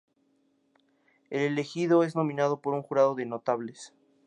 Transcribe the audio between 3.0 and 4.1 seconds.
de notables.